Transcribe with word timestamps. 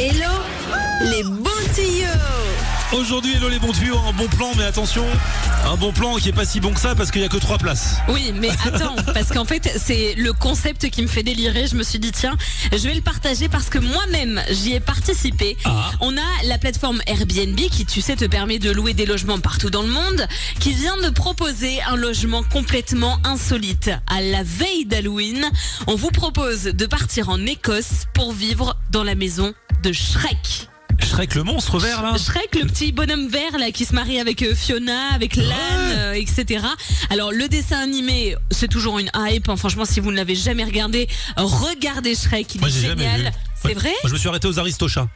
Hello 0.00 0.30
les 1.02 1.22
bons 1.22 1.74
tuyaux 1.74 2.06
Aujourd'hui, 2.92 3.34
hello 3.34 3.50
les 3.50 3.58
bons 3.58 3.72
tuyaux, 3.72 3.98
un 4.08 4.12
bon 4.14 4.26
plan, 4.28 4.50
mais 4.56 4.64
attention, 4.64 5.04
un 5.66 5.76
bon 5.76 5.92
plan 5.92 6.16
qui 6.16 6.30
est 6.30 6.32
pas 6.32 6.46
si 6.46 6.58
bon 6.58 6.72
que 6.72 6.80
ça 6.80 6.94
parce 6.94 7.10
qu'il 7.10 7.20
y 7.20 7.24
a 7.24 7.28
que 7.28 7.36
trois 7.36 7.58
places. 7.58 7.96
Oui, 8.08 8.32
mais 8.34 8.48
attends, 8.64 8.96
parce 9.14 9.28
qu'en 9.28 9.44
fait, 9.44 9.70
c'est 9.76 10.14
le 10.14 10.32
concept 10.32 10.88
qui 10.88 11.02
me 11.02 11.06
fait 11.06 11.22
délirer. 11.22 11.66
Je 11.66 11.76
me 11.76 11.82
suis 11.82 11.98
dit, 11.98 12.12
tiens, 12.12 12.36
je 12.72 12.88
vais 12.88 12.94
le 12.94 13.02
partager 13.02 13.48
parce 13.48 13.68
que 13.68 13.78
moi-même, 13.78 14.42
j'y 14.50 14.72
ai 14.72 14.80
participé. 14.80 15.56
Ah. 15.64 15.90
On 16.00 16.16
a 16.16 16.44
la 16.46 16.58
plateforme 16.58 17.00
Airbnb 17.06 17.56
qui, 17.56 17.84
tu 17.86 18.00
sais, 18.00 18.16
te 18.16 18.24
permet 18.24 18.58
de 18.58 18.70
louer 18.70 18.94
des 18.94 19.06
logements 19.06 19.38
partout 19.38 19.70
dans 19.70 19.82
le 19.82 19.90
monde, 19.90 20.26
qui 20.58 20.72
vient 20.72 20.96
de 20.96 21.10
proposer 21.10 21.80
un 21.82 21.96
logement 21.96 22.42
complètement 22.42 23.18
insolite. 23.24 23.90
À 24.08 24.20
la 24.22 24.42
veille 24.42 24.86
d'Halloween, 24.86 25.44
on 25.86 25.94
vous 25.94 26.10
propose 26.10 26.64
de 26.64 26.86
partir 26.86 27.28
en 27.28 27.44
Écosse 27.46 28.06
pour 28.14 28.32
vivre 28.32 28.76
dans 28.90 29.04
la 29.04 29.14
maison 29.14 29.52
de 29.82 29.92
Shrek. 29.92 30.68
Shrek 31.02 31.34
le 31.34 31.44
monstre 31.44 31.78
vert 31.78 32.02
là 32.02 32.16
Shrek, 32.18 32.54
le 32.60 32.66
petit 32.66 32.92
bonhomme 32.92 33.28
vert 33.28 33.56
là 33.58 33.70
qui 33.70 33.84
se 33.86 33.94
marie 33.94 34.18
avec 34.20 34.42
euh, 34.42 34.54
Fiona, 34.54 35.12
avec 35.14 35.36
l'âne, 35.36 35.48
euh, 35.96 36.12
etc. 36.12 36.64
Alors 37.08 37.32
le 37.32 37.48
dessin 37.48 37.78
animé, 37.78 38.34
c'est 38.50 38.68
toujours 38.68 38.98
une 38.98 39.10
hype. 39.16 39.48
hein. 39.48 39.56
Franchement, 39.56 39.84
si 39.86 40.00
vous 40.00 40.10
ne 40.10 40.16
l'avez 40.16 40.34
jamais 40.34 40.64
regardé, 40.64 41.08
regardez 41.36 42.14
Shrek, 42.14 42.54
il 42.56 42.60
Moi 42.60 42.68
est 42.68 42.72
j'ai 42.72 42.80
jamais 42.88 43.04
vu. 43.06 43.10
génial. 43.10 43.32
C'est 43.62 43.74
vrai? 43.74 43.90
Moi 44.02 44.08
je 44.08 44.12
me 44.12 44.18
suis 44.18 44.28
arrêté 44.28 44.48
aux 44.48 44.58
Aristochats. 44.58 45.08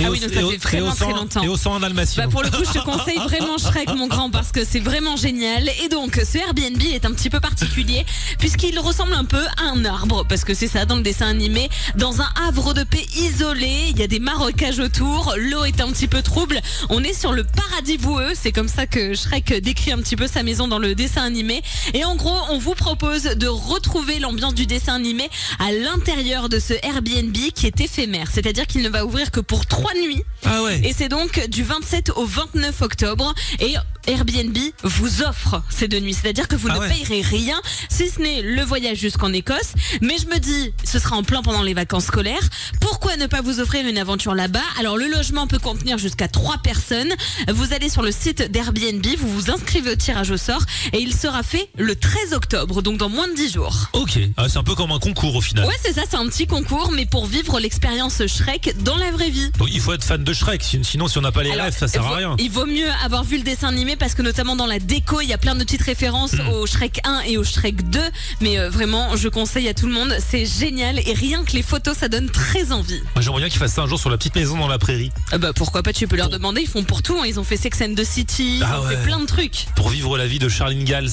Ah 0.00 0.10
oui, 0.10 0.20
donc 0.20 0.30
ça 0.32 0.40
fait 0.40 0.56
vraiment 0.56 0.94
très 0.94 1.12
longtemps. 1.12 1.42
Et 1.42 1.48
au 1.48 1.56
sang 1.56 1.74
en 1.74 1.80
dalmatien. 1.80 2.24
bah 2.24 2.30
pour 2.30 2.42
le 2.42 2.50
coup, 2.50 2.62
je 2.64 2.78
te 2.78 2.84
conseille 2.84 3.18
vraiment 3.18 3.58
Shrek, 3.58 3.94
mon 3.94 4.06
grand, 4.06 4.30
parce 4.30 4.52
que 4.52 4.64
c'est 4.64 4.80
vraiment 4.80 5.16
génial. 5.16 5.68
Et 5.82 5.88
donc, 5.88 6.14
ce 6.16 6.38
Airbnb 6.38 6.80
est 6.82 7.04
un 7.04 7.12
petit 7.12 7.30
peu 7.30 7.40
particulier, 7.40 8.06
puisqu'il 8.38 8.78
ressemble 8.78 9.12
un 9.14 9.24
peu 9.24 9.44
à 9.56 9.70
un 9.72 9.84
arbre, 9.84 10.24
parce 10.28 10.44
que 10.44 10.54
c'est 10.54 10.68
ça 10.68 10.84
dans 10.84 10.96
le 10.96 11.02
dessin 11.02 11.26
animé. 11.26 11.68
Dans 11.96 12.20
un 12.20 12.28
havre 12.46 12.74
de 12.74 12.84
paix 12.84 13.04
isolé, 13.16 13.88
il 13.90 13.98
y 13.98 14.02
a 14.02 14.06
des 14.06 14.20
marocages 14.20 14.78
autour, 14.78 15.34
l'eau 15.36 15.64
est 15.64 15.80
un 15.80 15.90
petit 15.90 16.06
peu 16.08 16.22
trouble. 16.22 16.60
On 16.90 17.02
est 17.02 17.18
sur 17.18 17.32
le 17.32 17.44
paradis 17.44 17.98
boueux, 17.98 18.32
c'est 18.34 18.52
comme 18.52 18.68
ça 18.68 18.86
que 18.86 19.14
Shrek 19.14 19.60
décrit 19.62 19.92
un 19.92 19.98
petit 19.98 20.16
peu 20.16 20.28
sa 20.28 20.42
maison 20.42 20.68
dans 20.68 20.78
le 20.78 20.94
dessin 20.94 21.22
animé. 21.22 21.62
Et 21.94 22.04
en 22.04 22.14
gros, 22.14 22.38
on 22.50 22.58
vous 22.58 22.74
propose 22.74 23.24
de 23.24 23.48
retrouver 23.48 24.20
l'ambiance 24.20 24.54
du 24.54 24.66
dessin 24.66 24.94
animé 24.94 25.28
à 25.58 25.72
l'intérieur 25.72 26.48
de 26.48 26.58
ce 26.60 26.74
Airbnb 26.84 27.36
qui 27.54 27.66
est 27.66 27.80
éphémère. 27.80 28.28
C'est-à-dire 28.32 28.66
qu'il 28.66 28.82
ne 28.82 28.88
va 28.88 29.04
ouvrir 29.04 29.30
que 29.30 29.40
pour 29.40 29.66
trois 29.66 29.87
nuits. 29.94 30.22
Ah 30.44 30.62
ouais. 30.62 30.80
Et 30.84 30.92
c'est 30.92 31.08
donc 31.08 31.46
du 31.48 31.62
27 31.62 32.10
au 32.16 32.24
29 32.24 32.82
octobre. 32.82 33.34
Et 33.60 33.74
Airbnb 34.08 34.56
vous 34.82 35.22
offre 35.22 35.62
ces 35.68 35.86
deux 35.86 36.00
nuits. 36.00 36.14
C'est-à-dire 36.14 36.48
que 36.48 36.56
vous 36.56 36.68
Ah 36.70 36.74
ne 36.74 36.78
ouais. 36.80 36.88
payerez 36.88 37.20
rien, 37.20 37.60
si 37.88 38.08
ce 38.08 38.20
n'est 38.20 38.42
le 38.42 38.62
voyage 38.62 38.98
jusqu'en 38.98 39.32
Écosse. 39.32 39.72
Mais 40.00 40.16
je 40.18 40.26
me 40.26 40.38
dis, 40.38 40.72
ce 40.84 40.98
sera 40.98 41.16
en 41.16 41.22
plein 41.22 41.42
pendant 41.42 41.62
les 41.62 41.74
vacances 41.74 42.06
scolaires. 42.06 42.40
Pourquoi 42.80 43.16
ne 43.16 43.26
pas 43.26 43.42
vous 43.42 43.60
offrir 43.60 43.86
une 43.86 43.98
aventure 43.98 44.34
là-bas? 44.34 44.62
Alors 44.80 44.96
le 44.96 45.08
logement 45.08 45.46
peut 45.46 45.58
contenir 45.58 45.98
jusqu'à 45.98 46.26
trois 46.28 46.58
personnes. 46.58 47.12
Vous 47.52 47.72
allez 47.72 47.88
sur 47.88 48.02
le 48.02 48.10
site 48.10 48.50
d'Airbnb, 48.50 49.04
vous 49.18 49.28
vous 49.30 49.50
inscrivez 49.50 49.92
au 49.92 49.96
tirage 49.96 50.30
au 50.30 50.36
sort 50.36 50.62
et 50.92 50.98
il 51.00 51.14
sera 51.14 51.42
fait 51.42 51.68
le 51.76 51.94
13 51.94 52.32
octobre, 52.32 52.82
donc 52.82 52.96
dans 52.96 53.08
moins 53.10 53.28
de 53.28 53.34
10 53.34 53.52
jours. 53.52 53.90
Ok, 53.92 54.18
ah, 54.36 54.48
c'est 54.48 54.58
un 54.58 54.64
peu 54.64 54.74
comme 54.74 54.90
un 54.92 54.98
concours 54.98 55.36
au 55.36 55.40
final. 55.40 55.66
Ouais, 55.66 55.74
c'est 55.84 55.92
ça, 55.92 56.02
c'est 56.08 56.16
un 56.16 56.26
petit 56.28 56.46
concours, 56.46 56.90
mais 56.92 57.06
pour 57.06 57.26
vivre 57.26 57.60
l'expérience 57.60 58.26
Shrek 58.26 58.74
dans 58.82 58.96
la 58.96 59.10
vraie 59.10 59.30
vie. 59.30 59.50
Donc 59.58 59.68
il 59.70 59.80
faut 59.80 59.92
être 59.92 60.04
fan 60.04 60.24
de 60.24 60.32
Shrek, 60.32 60.62
sin- 60.62 60.82
sinon 60.82 61.08
si 61.08 61.18
on 61.18 61.20
n'a 61.20 61.32
pas 61.32 61.42
les 61.42 61.50
Alors, 61.50 61.64
rêves, 61.66 61.76
ça 61.76 61.88
sert 61.88 62.04
à 62.06 62.16
rien. 62.16 62.36
Il 62.38 62.50
vaut 62.50 62.66
mieux 62.66 62.88
avoir 63.04 63.24
vu 63.24 63.36
le 63.36 63.42
dessin 63.42 63.68
animé 63.68 63.96
parce 63.98 64.14
que 64.14 64.22
notamment 64.22 64.56
dans 64.56 64.66
la 64.66 64.78
déco, 64.78 65.20
il 65.20 65.28
y 65.28 65.32
a 65.32 65.38
plein 65.38 65.54
de 65.54 65.64
petites 65.64 65.82
références 65.82 66.32
Hmm. 66.32 66.48
au 66.50 66.66
Shrek 66.66 67.00
1 67.04 67.20
et 67.26 67.36
au 67.36 67.44
Shrek 67.44 67.88
2. 67.90 68.00
Mais 68.40 68.58
euh, 68.58 68.70
vraiment, 68.70 69.16
je 69.16 69.28
conseille 69.28 69.68
à 69.68 69.74
tout 69.74 69.86
le 69.86 69.92
monde, 69.92 70.14
c'est 70.26 70.46
génial 70.46 70.98
et 70.98 71.12
rien 71.12 71.44
que 71.44 71.52
les 71.52 71.62
photos, 71.62 71.96
ça 71.96 72.08
donne 72.08 72.28
très 72.30 72.72
envie. 72.72 73.00
Moi 73.14 73.22
j'aimerais 73.22 73.40
bien 73.40 73.48
qu'ils 73.48 73.58
fassent 73.58 73.74
ça 73.74 73.82
un 73.82 73.86
jour 73.86 73.98
sur 73.98 74.10
la 74.10 74.16
petite 74.16 74.34
maison 74.36 74.56
dans 74.58 74.68
la 74.68 74.78
prairie. 74.78 75.10
Ah 75.32 75.38
bah 75.38 75.52
pourquoi 75.54 75.82
pas, 75.82 75.92
tu 75.92 76.06
peux 76.08 76.16
leur 76.16 76.28
demander, 76.28 76.60
ils 76.62 76.68
font 76.68 76.84
pour 76.84 77.02
tout. 77.02 77.18
hein. 77.20 77.24
Ils 77.26 77.38
ont 77.40 77.44
fait 77.44 77.56
Sex 77.56 77.80
and 77.82 77.94
the 77.94 78.04
City, 78.04 78.60
Ah 78.62 78.68
ils 78.74 78.80
ont 78.80 78.84
ouais. 78.88 78.96
fait 78.96 79.02
plein 79.02 79.20
de 79.20 79.26
trucs. 79.26 79.66
Pour 79.76 79.88
vivre 79.88 80.16
la 80.18 80.26
vie 80.26 80.38
de 80.38 80.48
Charline 80.48 80.84
Gals 80.84 81.10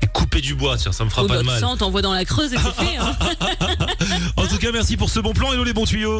et 0.00 0.06
couper 0.06 0.40
du 0.40 0.54
bois, 0.54 0.78
ça 0.78 0.90
me 1.04 1.10
fera 1.10 1.22
Oh, 1.24 1.26
pas 1.28 1.34
bah, 1.34 1.40
de 1.40 1.46
mal. 1.46 1.60
ça, 1.60 1.68
on 1.68 1.76
t'envoie 1.76 2.02
dans 2.02 2.12
la 2.12 2.24
creuse 2.24 2.52
et 2.52 2.56
c'est 2.56 2.84
fait. 2.84 2.96
hein. 2.98 3.16
En 4.36 4.46
tout 4.46 4.58
cas, 4.58 4.70
merci 4.72 4.96
pour 4.96 5.10
ce 5.10 5.18
bon 5.20 5.32
plan, 5.32 5.52
hello 5.52 5.64
les 5.64 5.72
bons 5.72 5.84
tuyaux. 5.86 6.16